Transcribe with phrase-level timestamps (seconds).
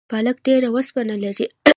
[0.09, 1.45] پالک ډیره اوسپنه لري